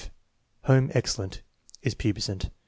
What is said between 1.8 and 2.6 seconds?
Is pubescent.